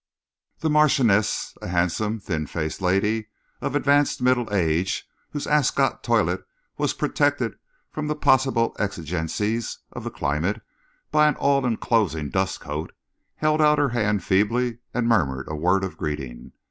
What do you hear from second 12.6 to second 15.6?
coat, held out her hand feebly and murmured a